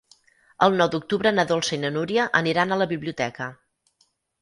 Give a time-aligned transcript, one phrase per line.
[0.67, 3.55] El nou d'octubre na Dolça i na Núria aniran a la biblioteca.